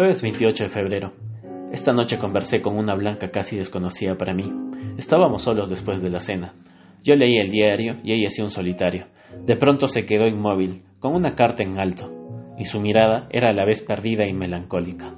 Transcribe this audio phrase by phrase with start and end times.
[0.00, 1.12] Jueves 28 de febrero.
[1.74, 4.50] Esta noche conversé con una blanca casi desconocida para mí.
[4.96, 6.54] Estábamos solos después de la cena.
[7.04, 9.08] Yo leí el diario y ella hacía un solitario.
[9.44, 12.10] De pronto se quedó inmóvil, con una carta en alto,
[12.56, 15.16] y su mirada era a la vez perdida y melancólica.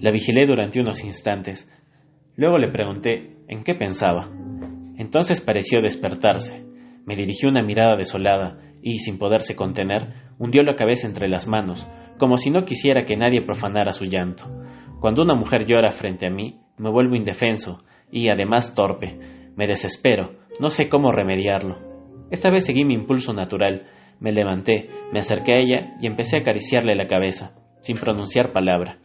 [0.00, 1.70] La vigilé durante unos instantes.
[2.34, 4.28] Luego le pregunté en qué pensaba.
[4.98, 6.66] Entonces pareció despertarse.
[7.04, 11.88] Me dirigió una mirada desolada y, sin poderse contener, hundió la cabeza entre las manos,
[12.18, 14.44] como si no quisiera que nadie profanara su llanto.
[15.00, 17.78] Cuando una mujer llora frente a mí, me vuelvo indefenso
[18.10, 19.18] y, además, torpe.
[19.56, 21.78] Me desespero, no sé cómo remediarlo.
[22.30, 23.86] Esta vez seguí mi impulso natural.
[24.20, 28.98] Me levanté, me acerqué a ella y empecé a acariciarle la cabeza, sin pronunciar palabra.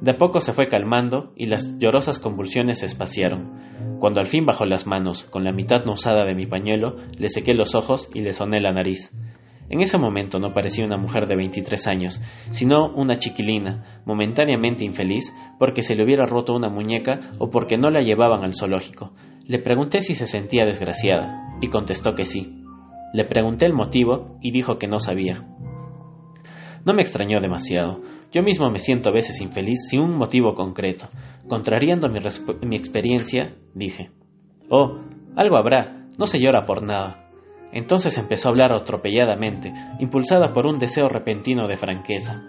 [0.00, 3.98] De a poco se fue calmando y las llorosas convulsiones se espaciaron.
[4.00, 7.28] Cuando al fin bajó las manos, con la mitad no usada de mi pañuelo, le
[7.28, 9.12] sequé los ojos y le soné la nariz.
[9.72, 15.34] En ese momento no parecía una mujer de 23 años, sino una chiquilina, momentáneamente infeliz
[15.58, 19.14] porque se le hubiera roto una muñeca o porque no la llevaban al zoológico.
[19.46, 22.62] Le pregunté si se sentía desgraciada, y contestó que sí.
[23.14, 25.42] Le pregunté el motivo y dijo que no sabía.
[26.84, 28.02] No me extrañó demasiado.
[28.30, 31.08] Yo mismo me siento a veces infeliz sin un motivo concreto.
[31.48, 34.10] Contrariando mi, experiencia, dije,
[34.68, 34.98] Oh,
[35.34, 37.21] algo habrá, no se llora por nada.
[37.72, 42.42] Entonces empezó a hablar atropelladamente, impulsada por un deseo repentino de franqueza.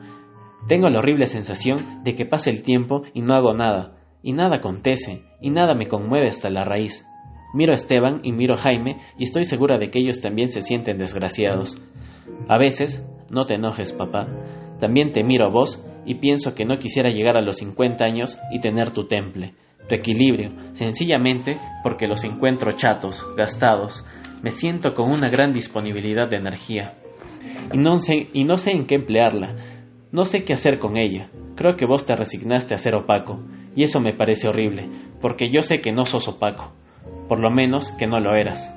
[0.68, 4.58] Tengo la horrible sensación de que pasa el tiempo y no hago nada, y nada
[4.58, 7.06] acontece, y nada me conmueve hasta la raíz.
[7.54, 10.62] Miro a Esteban y miro a Jaime y estoy segura de que ellos también se
[10.62, 11.82] sienten desgraciados.
[12.48, 14.28] A veces, no te enojes, papá,
[14.80, 18.40] también te miro a vos y pienso que no quisiera llegar a los 50 años
[18.52, 19.54] y tener tu temple,
[19.88, 24.04] tu equilibrio, sencillamente porque los encuentro chatos, gastados,
[24.44, 26.95] me siento con una gran disponibilidad de energía.
[27.73, 29.55] Y no, sé, y no sé en qué emplearla,
[30.11, 31.30] no sé qué hacer con ella.
[31.55, 33.39] Creo que vos te resignaste a ser opaco,
[33.75, 34.89] y eso me parece horrible,
[35.21, 36.73] porque yo sé que no sos opaco,
[37.30, 38.69] por lo menos que no lo eras.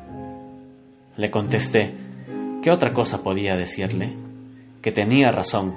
[1.16, 1.94] Le contesté,
[2.62, 4.14] ¿qué otra cosa podía decirle?
[4.82, 5.74] Que tenía razón,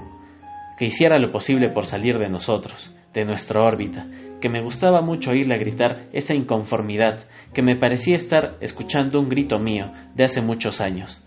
[0.77, 4.05] que hiciera lo posible por salir de nosotros, de nuestra órbita,
[4.41, 9.59] que me gustaba mucho oírle gritar esa inconformidad, que me parecía estar escuchando un grito
[9.59, 11.23] mío de hace muchos años.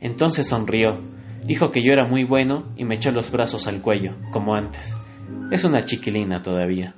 [0.00, 1.00] Entonces sonrió,
[1.44, 4.96] dijo que yo era muy bueno y me echó los brazos al cuello, como antes.
[5.50, 6.94] Es una chiquilina todavía.